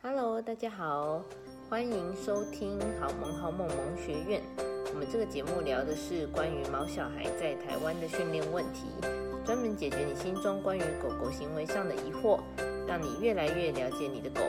[0.00, 1.20] Hello，大家好，
[1.68, 4.40] 欢迎收听好萌好萌萌学院。
[4.92, 8.86] 我们这个节目聊的是关于毛小孩在台湾的训练问题，
[9.44, 12.38] 专门解决你心中关于狗狗行为上的疑惑，
[12.86, 14.40] 让你越来越了解你的狗，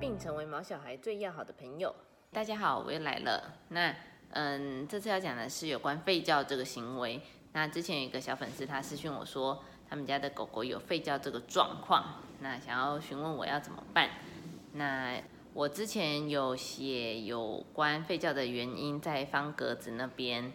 [0.00, 1.94] 并成为毛小孩最要好的朋友。
[2.32, 3.52] 大家好，我又来了。
[3.68, 3.94] 那
[4.30, 7.20] 嗯，这次要讲的是有关吠叫这个行为。
[7.52, 14.08] 那之前有一个小粉丝他私讯我说，他们家的狗狗有吠叫这个状况，那想要询问我要怎么办。
[14.72, 15.20] 那
[15.52, 20.52] 我之前有写有关吠叫的原因在方格子那边，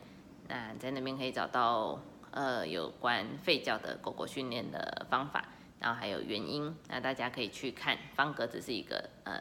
[0.47, 1.99] 那在那边可以找到
[2.31, 9.37] 呃有关吠叫的狗狗训练的方法，然后还有原因，那大家可以去看方格子是一个呃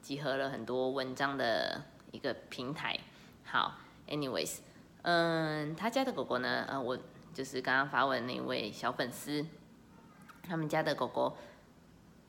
[0.00, 2.98] 集合了很多文章的一个平台。
[3.44, 3.74] 好
[4.08, 4.60] ，anyways，
[5.02, 6.98] 嗯，他家的狗狗呢，呃，我
[7.34, 9.44] 就是刚刚发文那位小粉丝，
[10.42, 11.36] 他们家的狗狗。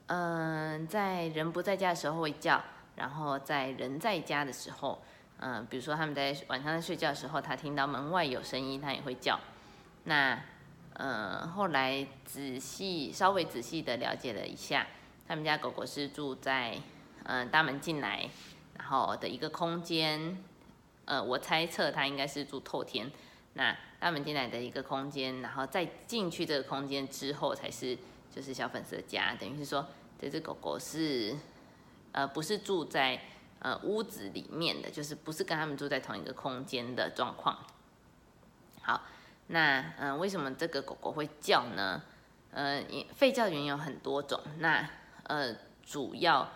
[0.08, 2.62] 嗯，在人不在家的时候会叫，
[2.96, 5.00] 然后在人在家的时候，
[5.38, 9.38] 嗯，比如说他们在晚上在睡觉的时候，他听到门外有声音，他也会叫。
[10.04, 10.42] 那，
[10.94, 14.86] 嗯，后来仔细稍微仔细的了解了一下，
[15.26, 16.76] 他们家狗狗是住在
[17.24, 18.28] 嗯大门进来，
[18.78, 20.42] 然后的一个空间，
[21.04, 23.10] 呃，我猜测它应该是住透天。
[23.54, 27.98] 那大门进来的一个空间，然后再进去这个空间之后，才是
[28.34, 29.86] 就是小粉丝的家，等于是说。
[30.20, 31.32] 这只狗狗是，
[32.10, 33.22] 呃，不是住在
[33.60, 37.56] 呃屋子里面的，就是不是跟他们住在同一个空间的状况。
[38.82, 39.02] 好，
[39.46, 42.02] 那嗯，为什么这个狗狗会叫呢？
[42.50, 42.82] 呃，
[43.16, 44.90] 吠叫原因有很多种，那
[45.22, 46.50] 呃，主要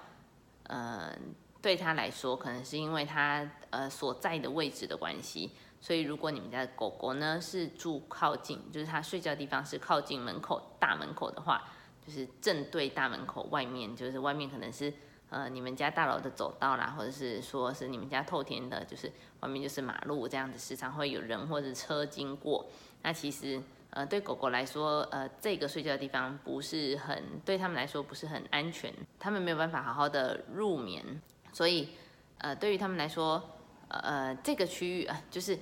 [0.65, 1.17] 嗯
[1.62, 11.62] 对它来说，可能是因为它呃所在的位置的关系，所以如果你们家的狗狗呢是住靠近，就是它睡觉的地方是靠近门口大门口的话。
[12.04, 14.92] 就是正对大门口外面，就是外面可能是
[15.30, 22.66] 呃你们家大楼的走道啦，或者是说是你们家透天的，就是外面就是马路这样子，时常会有人或者车经过。
[23.03, 31.90] 那其实呃对狗狗来说，呃这个睡觉的地方不是很对他们来说不是很安全，他们没有办法好好的入眠，所以
[32.38, 33.50] 呃对于他们来说，
[33.88, 35.58] 呃这个区域啊就是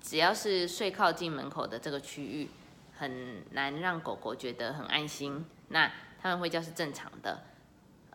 [0.00, 2.50] 只要是睡靠近门口的这个区域，
[2.96, 5.44] 很难让狗狗觉得很安心。
[5.68, 7.42] 那他们会叫是正常的，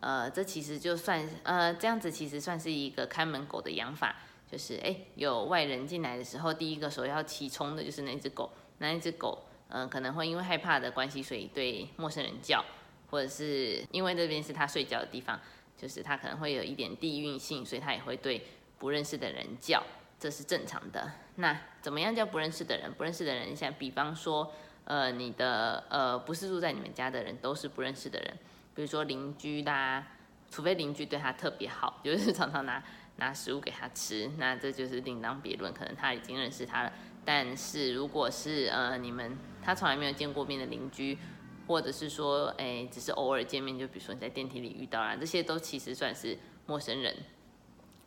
[0.00, 4.14] 呃，这其实就算呃这样子，其实算是一个看门狗的养法，
[4.50, 12.64] 就是哎有外人进来的时候，第一个首要起冲的就是那只狗，那一只狗，嗯，可能会因为害怕的关系，所以对陌生人叫，
[13.10, 15.38] 或者是因为这边是他睡觉的地方，
[15.78, 18.44] 就是他可能会有一点地域性，所以他也会对
[18.78, 19.82] 不认识的人叫，
[20.18, 21.10] 这是正常的。
[21.36, 22.92] 那怎么样叫不认识的人？
[22.92, 24.52] 不认识的人，像比方说。
[24.84, 28.34] 呃，你的呃不是住在你们家的人都是不认识的人，
[28.74, 30.02] 比如说邻居啦，
[30.50, 32.82] 除非邻居对他特别好，就是常常拿
[33.16, 36.92] 拿食物给他吃，那这就是另当别论，可能他已经认识他了。
[37.22, 41.18] 但是如果是呃你们他从来没有见过面的邻居，
[41.68, 46.36] 或者是说哎只是偶尔见面，就比如说你在电梯里遇到啦，这些都其实算是
[46.66, 47.14] 陌生人。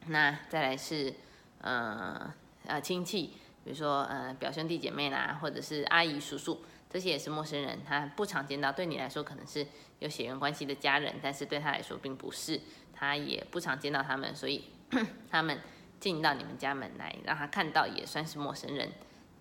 [0.07, 1.13] 那再来是
[1.61, 2.33] 呃
[2.65, 3.27] 呃亲戚，
[3.63, 6.61] 比如说呃表兄弟姐妹啦，或者是阿姨叔叔。
[6.93, 9.65] 这些也是陌生人，他不常见到，对你来说可能是
[9.99, 12.59] 有血缘关系的家人，但是对他来说并不是，
[12.93, 14.65] 他也不常见到他们，所以
[15.31, 15.57] 他们
[16.01, 18.91] 进到你们家门来，让他看到也算是陌生人。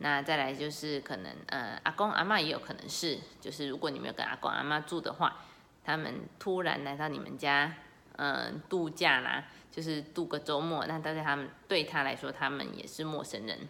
[0.01, 5.37] 那再来就是可能，呃，阿公阿妈也有可能是，就是如果你没有跟阿公阿妈住的话，
[5.85, 7.73] 他们突然来到你们家，
[8.17, 13.69] 嗯，度假啦，就是度个周末，那大家他们对他来说，他们也是陌生人。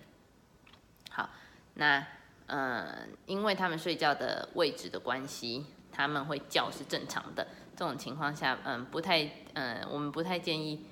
[1.10, 1.30] 好，
[1.74, 2.06] 那。
[2.52, 7.46] 嗯，因为他们睡觉的位置的关系，他们会叫是正常的。
[7.76, 10.84] 这种情况下，嗯，不太，嗯，我们不太建议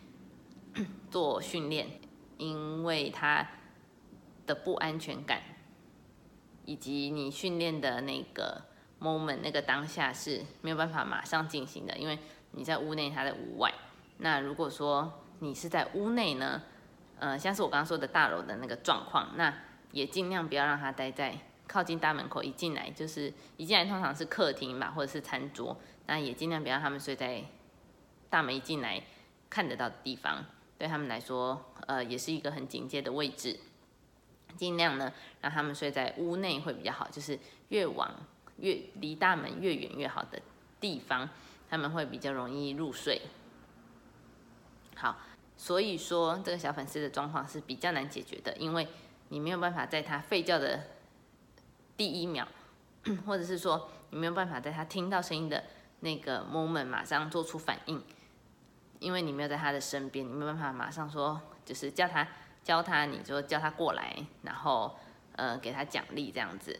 [1.10, 1.88] 做训练，
[2.37, 3.44] 因为他
[4.48, 5.41] 的不安全感，
[6.64, 8.62] 以及你训练的那个
[9.00, 12.19] moment 那个当下是没有办法马上进行的，因为
[12.50, 13.72] 你在屋内，他在屋外。
[14.16, 16.62] 那如果说你是在屋内呢，
[17.20, 19.55] 呃，像是我刚刚说的大楼的那个状况，那
[19.93, 21.38] 也尽量不要让他待在。
[21.69, 25.76] 靠近大门口一进来就是一进来，通常是客厅吧，或者是餐桌。
[26.06, 27.44] 那也尽量不要让他们睡在
[28.31, 29.02] 大门一进来
[29.50, 30.46] 看得到的地方，
[30.78, 33.61] 对他们来说，呃，也是一个很警戒的位置。
[34.56, 38.11] 尽量呢让他们睡在屋内会比较好，就是越往
[38.59, 40.41] 越离大门越远越好的
[40.81, 41.29] 地方，
[41.69, 43.23] 他们会比较容易入睡。
[44.97, 45.19] 好，
[45.56, 48.89] 所以说这个小粉丝的状况是比较难解决的，因为
[49.29, 50.81] 你没有办法在他睡觉的。
[51.97, 52.47] 第一秒，
[53.27, 55.65] 或者是说你没有办法在他听到声音的
[55.99, 58.00] 那个 moment 马上做出反应，
[59.00, 62.29] 因为你没有在他的身边，你没有办法马上说，就是叫他
[62.69, 64.94] 教他，你就叫他过来，然后
[65.37, 66.79] 呃给他奖励这样子。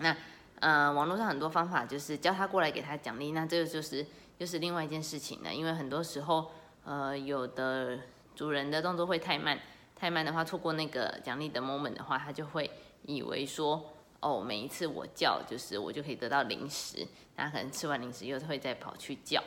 [0.00, 0.14] 那
[0.60, 4.04] 呃网络上很多方法就是叫他过来给他奖励，那这个就是
[4.36, 6.50] 又是另外一件事情了，因为很多时候
[6.84, 7.98] 呃有的
[8.34, 9.58] 主人的动作会太慢，
[9.94, 12.70] 太慢的话错过那个奖励的 moment 的话，他就会
[13.06, 13.92] 以为说。
[14.18, 17.06] 哦，每一次我叫，就是我就可以得到零食，
[17.36, 19.40] 那可能吃完零食又会再跑去叫，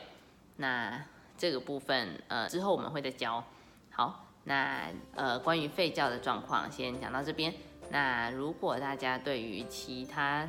[0.56, 1.04] 那
[1.36, 3.44] 这个部分呃之后我们会再教。
[3.90, 7.54] 好，那呃关于吠叫的状况先讲到这边。
[7.88, 10.44] 那如果大家对于其他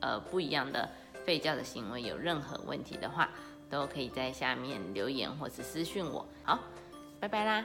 [0.00, 0.88] 呃不一样的
[1.24, 3.30] 吠叫的行为有任何问题的话，
[3.70, 6.26] 都可以在下面留言或是私讯我。
[6.42, 6.58] 好，
[7.20, 7.64] 拜拜啦。